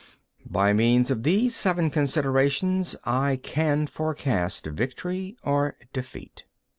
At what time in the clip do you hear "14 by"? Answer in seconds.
0.39-0.73